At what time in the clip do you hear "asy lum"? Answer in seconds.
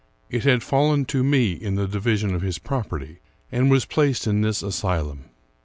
4.63-5.25